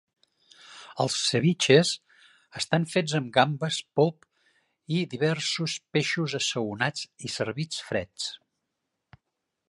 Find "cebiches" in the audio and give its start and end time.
1.23-1.89